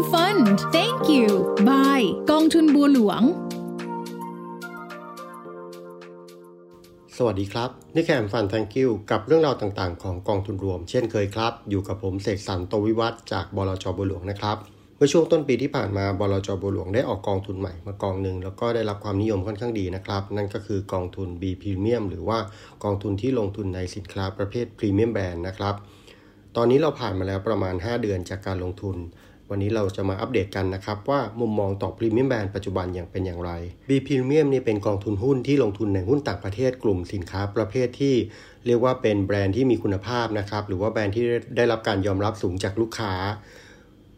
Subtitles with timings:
[0.00, 0.46] Premium Fund
[0.76, 1.28] Thank you
[1.68, 3.22] Bye กองทุนบัวหลวง
[7.16, 14.56] สวัสดีครับ นี่แคมฟัน thank you กับเรื่องราวต่างๆ ของกองทุนรวม เช่นเคยครับ อยู่กับผมเสกสรรโตวิวัฒจากบลจบัวหลวงนะครับ
[14.96, 22.38] เมื่อช่วงต้นปีที่ผ่านมาบลจบัวหลวงได้ออกกองทุนใหม่มากองหนึ่งแล้วก็ได้รับความนิยมค่อนข้างดีนะครับ นั่นก็คือกองทุน B Premium หรือว่า
[22.84, 25.76] กองทุนที่ลงทุนในสินค้าประเภท Premium Brand นะครับ
[26.56, 28.96] ตอนนี้เราผ่านมาแล้วประมาณ 5 เดือนจากการลงทุน
[29.52, 33.50] วันนี้เราจะมาอัปเดตกันนะครับ ว่ามุมมองต่อพรีเมียมแบรนด์ปัจจุบันอย่างเป็นอย่างไร
[33.88, 38.14] B Premium นี่เป็นกองทุนหุ้นที่ลงทุนในหุ้นต่างประเทศกลุ่มสินค้าประเภทที่
[38.66, 41.24] เรียกว่าเป็นแบรนด์ที่มีคุณภาพนะครับ หรือว่าแบรนด์ที่
[41.56, 43.12] ได้รับการยอมรับสูงจากลูกค้า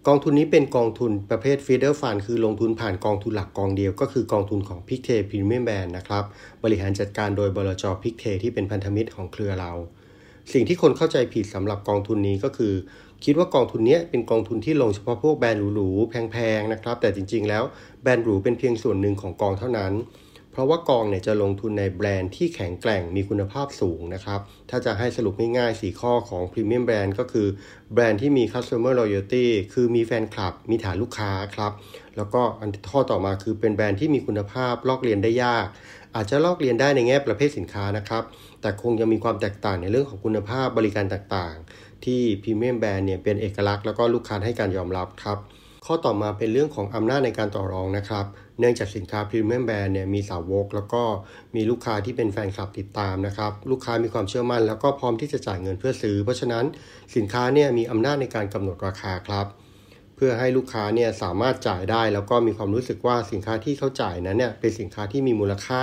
[0.09, 6.25] กองทุนนี้เป็นกองทุนประเภท feeder fund คือลงทุนผ่านกองทุนหลักกองเดียว ก็คือกองทุนของ p i c t e Premium Band นด์นะครับ
[6.65, 9.73] บริหารจัดการโดยบลจ p i c t e ที่เป็นพันธมิตรของเครือเรา
[10.53, 12.75] สิ่งที่คนเข้าใจผิดสำหรับกองทุนนี้ก็คือ
[13.25, 17.65] คิดว่ากองทุนนี้เป็นกองทุนที่ลงเฉพาะพวกแบรนด์หรูๆแพงๆนะครับ แต่จริง ๆ แล้ว
[18.03, 19.93] แบรนด์หรูเป็นเพียงส่วนหนึ่งของกองเท่านั้น
[20.53, 27.47] เพราะว่ากองเนี่ยจะลงทุนในแบรนด์ที่แข็งแกร่งมีคุณภาพสูงนะครับ ถ้าจะให้สรุปง่ายๆ 4 ข้อของ Premium Brand ก็คือ
[27.93, 31.73] แบรนด์ที่มี Customer Loyalty คือมีแฟนคลับ มีฐานลูกค้าครับ
[32.17, 35.67] แล้วก็อันข้อต่อมาคือเป็นแบรนด์ที่มีคุณภาพลอกเรียนได้ยาก
[36.15, 38.23] อาจจะลอกเรียนได้ในแง่ประเภทสินค้านะครับ
[38.61, 45.39] แต่คงยังมีความแตกต่างในเรื่องของคุณภาพบริการต่างๆ ที่พรีเมียมแบรนด์เนี่ยเป็นเอกลักษณ์แล้วก็ลูกค้าให้การยอมรับครับ
[45.87, 48.25] ข้อต่อมาเป็นเรื่องของอำนาจในการต่อรองนะครับ
[48.59, 51.03] เนื่องจากสินค้าพรีเมียมแบรนด์เนี่ยมีสาวก แล้วก็
[51.55, 56.65] มีลูกค้าที่เป็นแฟนคลับติดตามนะครับ ลูกค้ามีความเชื่อมั่น แล้วก็พร้อมที่จะจ่ายเงินเพื่อซื้อ เพราะฉะนั้น
[57.17, 59.47] สินค้าเนี่ยมีอำนาจในการกำหนดราคาครับ
[60.25, 65.83] พื่อให้ลูกค้าเนี่ยสามารถจ่ายได้ แล้วก็มีความรู้สึกว่าสินค้าที่เขาจ่ายนั้นเนี่ยเป็นสินค้าที่มีมูลค่า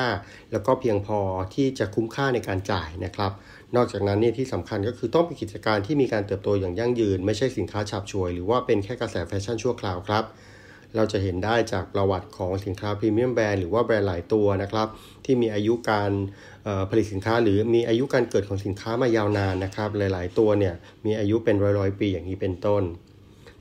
[0.51, 1.19] แล้วก็เพียงพอ
[1.55, 3.31] ที่จะคุ้มค่าในการจ่ายนะครับ
[3.75, 10.23] นอกจากนั้นเนี่ยที่สำคัญก็คือต้องเป็นกิจการที่มีการเติบโตอย่างยั่งยืน ไม่ใช่สินค้าฉาบฉวย หรือว่าเป็นแค่กระแสแฟชั่นชั่วคราวครับ
[10.95, 14.87] เราจะเห็นได้จากประวัติของสินค้า premium brand หรือว่าแบรนด์หลายตัวนะครับ
[15.25, 16.11] ที่มีอายุการ
[16.89, 20.73] ผลิตสินค้าหรือมีอายุการเกิดของสินค้ามายาวนานนะครับ หลาย ๆ ตัวเนี่ย
[21.05, 22.83] มีอายุเป็นร้อยๆปีอย่างนี้เป็นต้น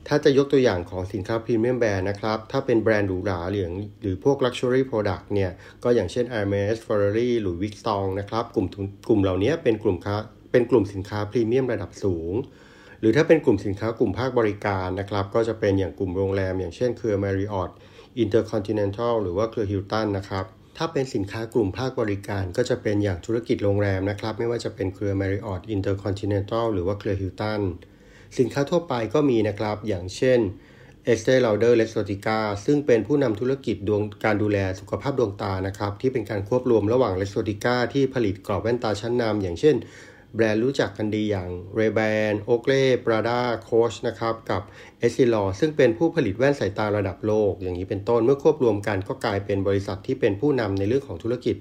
[0.07, 3.65] ถ้าจะยกตัวอย่างของสินค้า premium brand นะครับ ถ้าเป็นแบรนด์หรูหราหรือ
[4.01, 5.51] หรือพวก Luxury Product เนี่ย
[5.83, 8.67] ก็อย่างเช่น Hermes Ferrari หรือ Vuitton นะครับ กลุ่ม
[9.07, 10.15] กลุ่มเหล่านี้เป็นกลุ่มค้า
[10.51, 12.33] เป็นกลุ่มสินค้าพรีเมียมระดับสูง
[12.99, 17.71] หรือถ้าเป็นกลุ่มสินค้ากลุ่มภาคบริการนะครับ ก็จะเป็นอย่างกลุ่มโรงแรม อย่างเช่นเครือ Marriott
[18.23, 20.45] Intercontinental หรือว่าเครือ Hilton นะครับ
[20.77, 27.61] ถ้าเป็นสินค้ากลุ่มภาคบริการก็จะเป็นอย่างธุรกิจโรงแรมนะครับ ไม่ว่าจะเป็นเครือ Marriott Intercontinental หรือว่าเครือ Hilton
[28.37, 30.39] สินค้าทั่วไปก็มีนะครับ อย่างเช่น
[31.11, 37.13] e s t e Lauder l e x o t i c a ซึ่งเป็นผู้นำธุรกิจดวงการดูแลสุขภาพดวงตานะครับ ที่เป็นการควบรวมระหว่าง
[37.21, 39.75] l e x o t i c a ที่ผลิตกรอบแว่นตาชั้นนำอย่างเช่น
[40.35, 44.61] แบรนด์รู้จักกันดีอย่าง Ray-Ban, Oakley, Prada, Coach นะครับ กับ
[45.05, 51.55] e s s i l o r ซึ่งเป็นผู้ผลิตแว่นสายตาระดับโลก อย่างนี้เป็นต้นเมื่อควบรวมกันก็กลายเป็นบริษัทที่เป็นผู้นำในเรื่องของธุรกิจ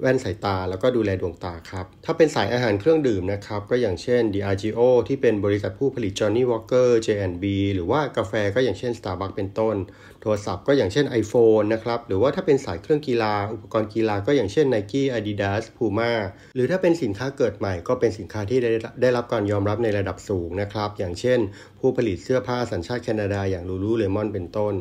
[0.00, 9.76] แว่นสายตาแล้วก็ดูแลดวงตาครับ ถ้าเป็นสายอาหารเครื่องดื่มนะครับ ก็อย่างเช่น Diageo ที่เป็นบริษัทผู้ผลิต Johnny Walker J&B หรือว่ากาแฟก็อย่างเช่น Starbucks เป็นต้น
[10.20, 16.12] โทรศัพท์ก็อย่างเช่น iPhone นะครับ หรือว่าถ้าเป็นสายเครื่องกีฬา อุปกรณ์กีฬาก็อย่างเช่น Nike Adidas Puma
[16.54, 21.38] หรือถ้าเป็นสินค้าเกิดใหม่ ก็เป็นสินค้าที่ได้ได้รับการยอมรับในระดับสูงนะครับ อย่างเช่น
[21.78, 24.76] ผู้ผลิตเสื้อผ้าสัญชาติแคนาดาอย่าง Lululemon เป็นต้น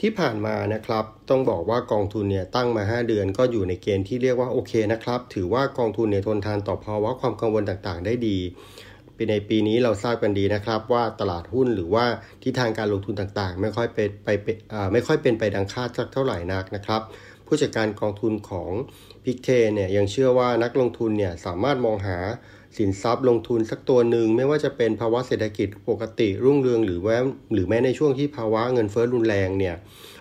[0.00, 8.38] ที่ผ่านมานะครับ ต้องบอกว่ากองทุนเนี่ยตั้งมา 5 เดือนก็อยู่ในเกณฑ์ที่เรียกว่าโอเคนะครับ ถือว่ากองทุนเนี่ยทนทานต่อภาวะความกังวลต่างๆ ได้ดี
[9.30, 12.04] ในปีนี้เราทราบกันดีนะครับว่าตลาดหุ้นหรือว่า
[12.42, 14.28] ทิศทางการลงทุนต่างๆ ไม่ค่อยเป็นไป
[14.92, 17.00] ไม่ค่อยเป็นไปดังคาดสักเท่าไหร่นักนะครับ
[17.52, 18.70] ผู้จัดการกองทุนของ
[19.24, 22.18] พิกเทเนี่ยยังเชื่อว่านักลงทุนเนี่ยสามารถมองหา
[22.78, 27.18] สินทรัพย์ลงทุนสักตัวหนึ่งไม่ว่าจะเป็นภาวะเศรษฐกิจปกติรุ่งเรืองหรือแม้
[27.52, 29.74] หรือแม้ในช่วงที่ภาวะเงินเฟ้อรุนแรงเนี่ย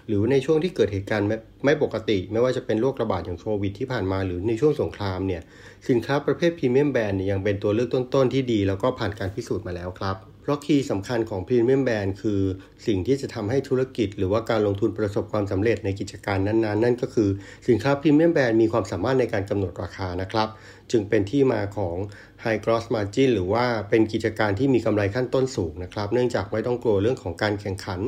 [0.07, 5.41] หรือในช่วงที่เกิดเหตุการณ์ไม่ไมปกติ ไม่ว่าจะเป็นโรคระบาดอย่างโควิดที่ผ่านมาหรือในช่วงสงครามเนี่ย
[5.89, 12.41] สินค้าประเภทพรีเมียมแบรนด์ยยังเป็นตัวเลือกต้นๆที่ดี แล้วก็ผ่านการพิสูจน์มาแล้วครับเพราะคีย์สำคัญของพรีเมียมแบรนด์คือ
[12.87, 17.29] สิ่งที่จะทำให้ธุรกิจ หรือว่าการลงทุนประสบความสำเร็จในกิจการนั้นๆ นั่นก็คือ
[17.67, 20.47] สินค้าพรีเมียมแบรนด์มีความสามารถในการกำหนดราคานะครับ
[20.91, 21.95] จึงเป็นที่มาของ
[22.43, 27.99] High Gross Margin หรือว่าเป็นกิจการที่มีกำไรขั้นต้นสูงนะครับ เนื่องจากไม่ต้องกลัวเรื่องของการแข่งขัน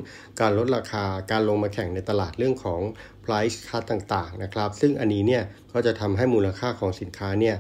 [0.41, 2.81] การลดราคา การลงมาแข่งในตลาดเรื่องของ
[3.25, 5.43] price cut ต่างๆนะครับ ซึ่งอันนี้เนี่ย
[5.73, 7.55] ก็จะทำให้มูลค่าของสินค้าเนี่ย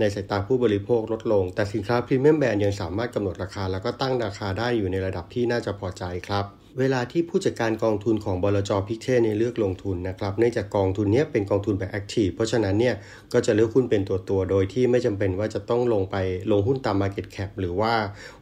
[0.00, 6.46] ในสายตาผู้บริโภคลดลง แต่สินค้า premium brand ยังสามารถกำหนดราคา แล้วก็ตั้งราคาได้อยู่ในระดับที่น่าจะพอใจครับ
[6.80, 12.94] เวลาที่ผู้จัดการกองทุนของบลจ Pictet เนี่ยเลือกลงทุนนะครับเนื่องจากกองทุนนี้เป็นกองทุนแบบ active เพราะฉะนั้นเนี่ย
[13.32, 16.16] ก็จะเลือกหุ้นเป็นตัวตัวโดยที่ไม่จำเป็นว่าจะต้องลงไป
[16.50, 17.92] ลงหุ้นตาม Market Cap หรือว่า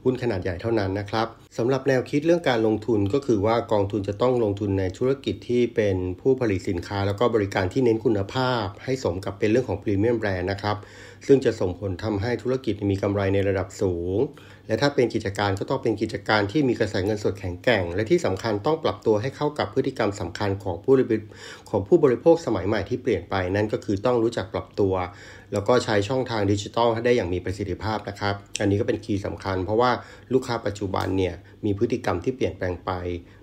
[0.05, 1.27] หุ้นขนาดใหญ่เท่านั้นนะครับ
[1.59, 10.77] สำหรับแนวคิดเรื่องการลงทุนก็คือว่ากองทุนจะต้องลงทุนในธุรกิจที่เป็นผู้ผลิตสินค้า แล้วก็บริการที่เน้นคุณภาพ ให้สมกับเป็นเรื่องของ premium brand นะครับ
[11.27, 14.19] ซึ่งจะส่งผลทำให้ธุรกิจมีกำไรในระดับสูง
[14.67, 21.19] และถ้าเป็นกิจการก็ต้องเป็นกิจการที่มีกระแสเงินสดแข็งแกร่ง และที่สำคัญต้องปรับตัวให้เข้ากับพฤติกรรมสำคัญของผู้บริ
[21.71, 24.95] ของผู้บริโภคสมัยใหม่ที่เปลี่ยนไปนั่นก็คือต้องรู้จักปรับตัว
[25.53, 29.91] แล้วก็ใช้ช่องทางดิจิทัลให้ได้อย่างมีประสิทธิภาพนะครับ อันนี้ก็เป็นคีย์สำคัญ เพราะว่า
[30.33, 31.35] ลูกค้าปัจจุบันเนี่ย
[31.65, 32.91] มีพฤติกรรมที่เปลี่ยนแปลงไป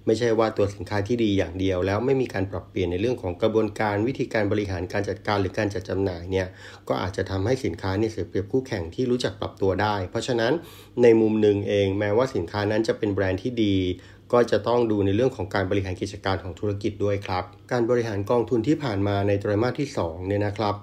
[0.05, 6.47] ไม่ใช่ว่าตัวสินค้าที่ดีอย่างเดียว แล้วไม่มีการปรับเปลี่ยนในเรื่องของกระบวนการวิธีการบริหารการจัดการหรือการจัดจำหน่ายเนี่ย
[6.87, 10.53] ก็อาจจะทำให้สินค้าเนี่ยเสียเปรียบคู่แข่งที่รู้จักปรับตัวได้ เพราะฉะนั้น
[11.03, 13.75] ในมุมหนึ่งเอง แม้ว่าสินค้านั้นจะเป็นแบรนด์ที่ดี
[14.33, 20.75] ก็จะต้องดูในเรื่องของการบริหารกิจการของธุรกิจด้วยครับ การบริหารกองทุนที่ผ่านมาในไตรมาสที่2เนี่ยนะครับ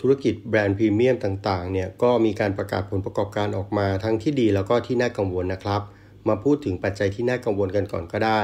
[0.00, 5.82] ธุรกิจแบรนด์พรีเมียมต่างๆเนี่ยก็มีการประกาศผลประกอบการออกมาทั้งที่ดีแล้วก็ที่น่ากังวลนะครับ
[6.28, 8.42] มาพูดถึงปัจจัยที่น่ากังวลกันก่อนก็ได้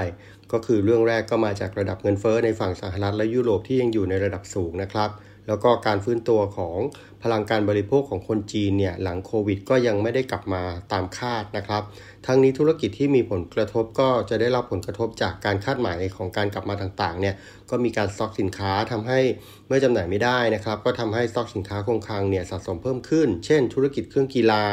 [0.53, 5.11] ก็คือเรื่องแรกก็มาจากระดับเงินเฟ้อในฝั่งสหรัฐและยุโรปที่ยังอยู่ในระดับสูงนะครับ
[5.49, 6.79] แล้วก็การฟื้นตัวของ
[7.23, 10.63] พลังการบริโภคของคนจีนเนี่ยหลังโควิด ก็ยังไม่ได้กลับมา
[10.93, 11.83] ตามคาดนะครับ
[12.27, 17.35] ทั้งนี้ธุรกิจที่มีผลกระทบก็จะได้รับผลกระทบจากการคาดหมายของการกลับมาต่างๆเนี่ย
[17.71, 19.21] ก็มีการสต็อกสินค้าทำให้
[19.67, 24.65] เมื่อจำหน่ายไม่ได้นะครับ ก็ทำให้สต็อกสินค้าคงคลังเนี่ยสะสมเพิ่มขึ้น เช่น ธุรกิจเครื่องกีฬา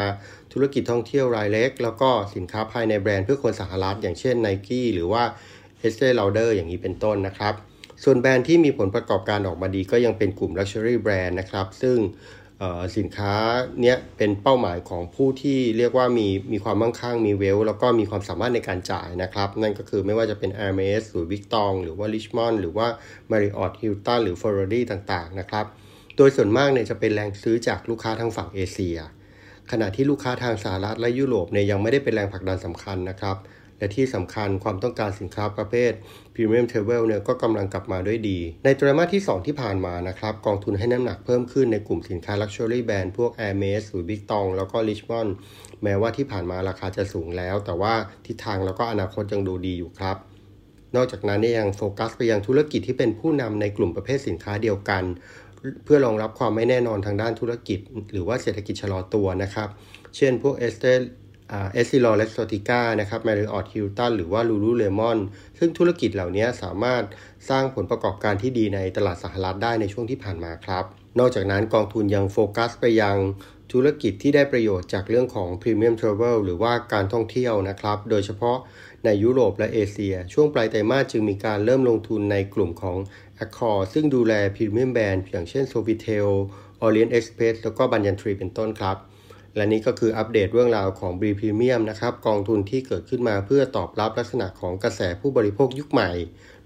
[0.54, 5.24] ธุรกิจท่องเที่ยวรายเล็ก แล้วก็สินค้าภายในแบรนด์เพื่อคนสหรัฐ อย่างเช่น Nike หรือว่า
[5.84, 7.56] Estee Lauder อย่างนี้เป็นต้นนะครับ
[8.04, 11.98] ส่วนแบรนด์ที่มีผลประกอบการออกมาดีก็ยังเป็นกลุ่ม Luxury Brand นะครับ ซึ่ง
[12.98, 13.34] สินค้า
[13.82, 22.88] เนี้ยเป็นเป้าหมายของผู้ที่เรียกว่ามีมีความมั่งคั่งมีเวล แล้วก็มีความสามารถในการจ่ายนะครับ นั่นก็คือไม่ว่าจะเป็น Hermes หรือ Vuitton หรือว่า Richemont หรือว่า
[23.32, 25.66] Marriott Hilton หรือ Ferrari ต่างๆนะครับ
[26.18, 28.98] โดยส่วนมากเนี่ยจะเป็นแรงซื้อจากลูกค้าทางฝั่งเอเชีย
[29.72, 33.38] ขณะที่ลูกค้าทางสหรัฐและยุโรปเนี่ยยังไม่ได้เป็นแรงผลักดันสำคัญนะครับ
[33.82, 35.92] และที่สำคัญความต้องการสินค้าประเภท
[36.34, 45.32] Premium Travel เนี่ยก็กำลังกลับมาด้วยดี ในไตรมาสที่ 2 ที่ผ่านมานะครับกองทุนให้น้ำหนักเพิ่มขึ้นในกลุ่มสินค้า Luxury Brand พวก Hermes หรือ Big Tong แล้วก็ Richemont
[45.84, 47.94] แม้ว่าที่ผ่านมาราคาจะสูงแล้ว แต่ว่า
[48.26, 50.18] ทิศทางแล้วก็อนาคตยังดูดีอยู่ครับ
[50.96, 55.04] นอกจากนั้นยังโฟกัสไปยังธุรกิจที่เป็นผู้นำในกลุ่มประเภทสินค้าเดียวกัน
[55.86, 57.80] เพื่อรองรับความไม่แน่นอนทางด้านธุรกิจ
[58.12, 59.70] หรือว่าเศรษฐกิจชะลอตัวนะครับ
[60.18, 60.86] เช่นพวกเอสเต
[61.52, 65.20] EssilorLuxottica นะครับ Marriott Hilton หรือว่า Lululemon
[65.60, 67.04] ซึ่งธุรกิจเหล่านี้สามารถ
[67.50, 70.84] สร้างผลประกอบการที่ดีในตลาดสหรัฐได้ในช่วงที่ผ่านมาครับ
[71.20, 73.18] นอกจากนั้นกองทุนยังโฟกัสไปยัง
[73.72, 78.58] ธุรกิจที่ได้ประโยชน์จากเรื่องของ Premium Travel หรือว่าการท่องเที่ยวนะครับ โดยเฉพาะ
[79.06, 82.98] ในยุโรปและเอเชีย ช่วงปลายไตรมาสจึงมีการเริ่มลงทุนในกลุ่มของ
[83.44, 86.28] Accor ซึ่งดูแล Premium Brand อย่างเช่น Sofitel
[86.86, 88.98] Orient Express แล้วก็บัญญันทรีเป็นต้นครับ
[89.56, 96.12] และนี่ก็คืออัปเดตเรื่องราวของ B Premium นะครับกองทุนที่เกิดขึ้นมาเพื่อตอบรับลักษณะของกระแสผู้บริโภคยุคใหม่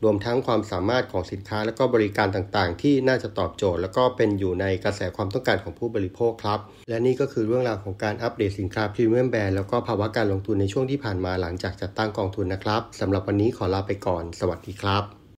[0.03, 6.59] รวมทั้งความสามารถของสินค้าและก็บริการต่างๆ ที่น่าจะตอบโจทย์ แล้วก็เป็นอยู่ในกระแสความต้องการของผู้บริโภคครับ
[6.89, 15.24] และนี่ก็คือเรื่องราวของการอัปเดตสินค้าพรีเมียมแบรนด์แล้วก็ภาวะการลงทุนในช่วงที่ผ่านมาหลังจากจัดตั้งกองทุนนะครับสำหรับวันนี้ขอลาไปก่อน สวัสดีครับ